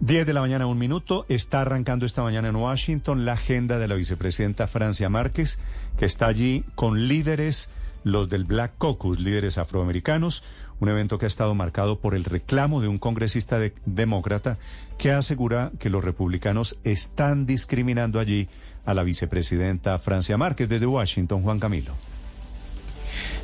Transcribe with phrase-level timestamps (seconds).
[0.00, 1.26] 10 de la mañana, un minuto.
[1.28, 5.58] Está arrancando esta mañana en Washington la agenda de la vicepresidenta Francia Márquez,
[5.98, 7.68] que está allí con líderes,
[8.02, 10.42] los del Black Caucus, líderes afroamericanos,
[10.80, 14.56] un evento que ha estado marcado por el reclamo de un congresista de- demócrata
[14.96, 18.48] que asegura que los republicanos están discriminando allí
[18.86, 20.70] a la vicepresidenta Francia Márquez.
[20.70, 21.92] Desde Washington, Juan Camilo.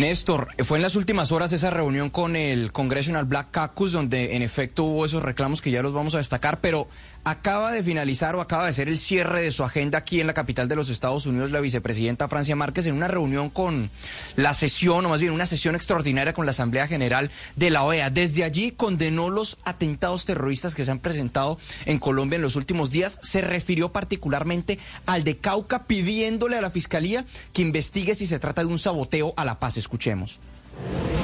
[0.00, 4.42] Néstor, fue en las últimas horas esa reunión con el Congressional Black Caucus donde en
[4.42, 6.88] efecto hubo esos reclamos que ya los vamos a destacar, pero
[7.30, 10.34] acaba de finalizar o acaba de ser el cierre de su agenda aquí en la
[10.34, 13.90] capital de los Estados Unidos la vicepresidenta Francia Márquez en una reunión con
[14.36, 18.10] la sesión, o más bien una sesión extraordinaria con la Asamblea General de la OEA.
[18.10, 22.90] Desde allí condenó los atentados terroristas que se han presentado en Colombia en los últimos
[22.90, 23.18] días.
[23.22, 28.62] Se refirió particularmente al de Cauca pidiéndole a la Fiscalía que investigue si se trata
[28.62, 29.76] de un saboteo a la paz.
[29.76, 30.40] Escuchemos.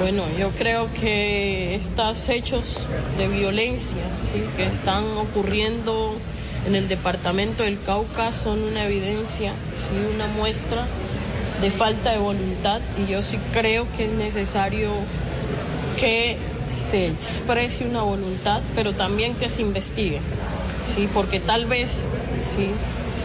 [0.00, 2.78] Bueno, yo creo que estos hechos
[3.17, 4.03] de violencia
[4.56, 6.14] que están ocurriendo
[6.67, 9.95] en el departamento del Cauca son una evidencia, ¿sí?
[10.15, 10.87] una muestra
[11.61, 14.91] de falta de voluntad y yo sí creo que es necesario
[15.98, 16.37] que
[16.69, 20.20] se exprese una voluntad, pero también que se investigue,
[20.87, 21.09] ¿sí?
[21.15, 22.09] porque tal vez
[22.42, 22.69] ¿sí?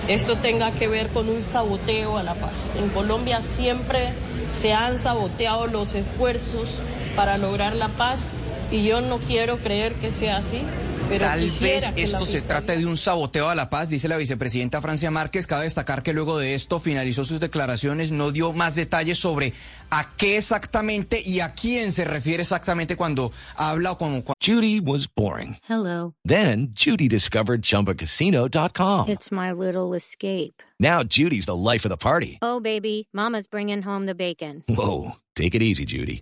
[0.08, 2.70] esto tenga que ver con un saboteo a la paz.
[2.78, 4.10] En Colombia siempre
[4.54, 6.70] se han saboteado los esfuerzos
[7.16, 8.32] para lograr la paz
[8.72, 10.62] y yo no quiero creer que sea así.
[11.10, 14.80] Pero Tal vez esto se trate de un saboteo a la paz, dice la vicepresidenta
[14.80, 15.48] Francia Márquez.
[15.48, 19.54] Cabe destacar que luego de esto finalizó sus declaraciones, no dio más detalles sobre
[19.90, 25.08] a qué exactamente y a quién se refiere exactamente cuando habla o como Judy was
[25.08, 25.58] boring.
[25.68, 26.14] Hello.
[26.24, 29.10] Then Judy discovered ChumbaCasino.com.
[29.10, 30.62] It's my little escape.
[30.80, 32.38] Now Judy's the life of the party.
[32.44, 34.64] Oh, baby, Mama's bringing home the bacon.
[34.70, 36.22] Whoa, take it easy, Judy.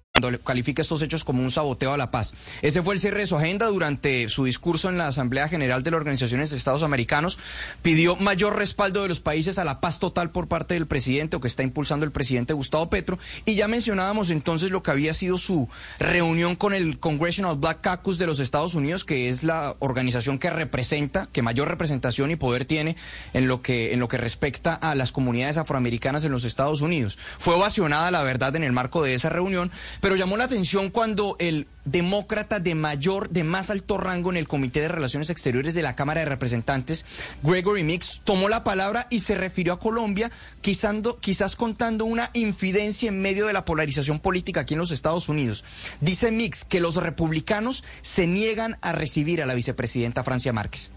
[0.13, 2.33] Cuando le- califica estos hechos como un saboteo a la paz.
[2.61, 5.91] Ese fue el cierre de su agenda durante su discurso en la Asamblea General de
[5.91, 7.39] la Organización de Estados Americanos.
[7.81, 11.39] Pidió mayor respaldo de los países a la paz total por parte del presidente o
[11.41, 13.19] que está impulsando el presidente Gustavo Petro.
[13.45, 18.17] Y ya mencionábamos entonces lo que había sido su reunión con el Congressional Black Caucus
[18.17, 22.65] de los Estados Unidos, que es la organización que representa, que mayor representación y poder
[22.65, 22.97] tiene
[23.33, 27.17] en lo que, en lo que respecta a las comunidades afroamericanas en los Estados Unidos.
[27.39, 31.35] Fue ovacionada, la verdad, en el marco de esa reunión, pero llamó la atención cuando
[31.39, 35.83] el demócrata de mayor, de más alto rango en el Comité de Relaciones Exteriores de
[35.83, 37.05] la Cámara de Representantes,
[37.43, 40.31] Gregory Mix, tomó la palabra y se refirió a Colombia,
[40.61, 45.29] quizando- quizás contando una infidencia en medio de la polarización política aquí en los Estados
[45.29, 45.63] Unidos.
[46.01, 50.89] Dice Mix que los republicanos se niegan a recibir a la vicepresidenta Francia Márquez.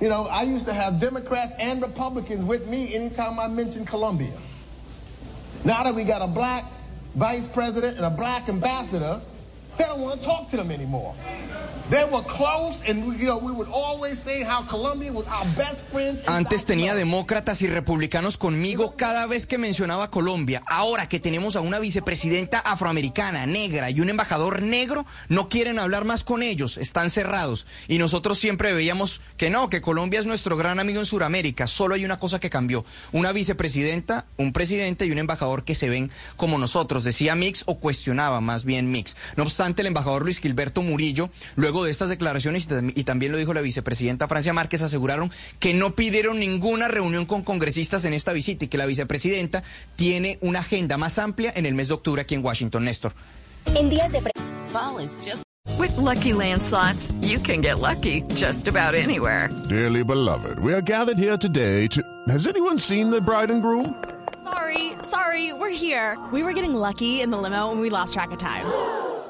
[0.00, 4.32] You know, I used to have Democrats and Republicans with me anytime I mentioned Colombia.
[5.64, 6.64] Now that we got a black
[7.16, 9.20] vice president and a black ambassador,
[9.78, 11.14] they don't want to talk to them anymore.
[16.26, 20.64] Antes tenía demócratas y republicanos conmigo cada vez que mencionaba Colombia.
[20.66, 26.04] Ahora que tenemos a una vicepresidenta afroamericana, negra y un embajador negro, no quieren hablar
[26.04, 27.68] más con ellos, están cerrados.
[27.86, 31.68] Y nosotros siempre veíamos que no, que Colombia es nuestro gran amigo en Sudamérica.
[31.68, 32.84] Solo hay una cosa que cambió.
[33.12, 37.78] Una vicepresidenta, un presidente y un embajador que se ven como nosotros, decía Mix o
[37.78, 39.16] cuestionaba más bien Mix.
[39.36, 43.32] No obstante, el embajador Luis Gilberto Murillo, luego de estas declaraciones, y tam- y también
[43.32, 48.14] lo dijo la vicepresidenta Francia Márquez, aseguraron que no pidieron ninguna reunión con congresistas en
[48.14, 49.62] esta visita y que la vicepresidenta
[49.96, 53.12] tiene una agenda más amplia en el mes de octubre aquí en Washington, Néstor.
[53.74, 54.20] En días de
[55.78, 59.50] With Lucky Land slots, you can get lucky just about anywhere.
[59.68, 62.02] Dearly beloved, we are gathered here today to.
[62.28, 63.94] Has anyone seen the bride and groom?
[64.44, 66.16] Sorry, sorry, we're here.
[66.32, 68.64] We were getting lucky in the limo and we lost track of time.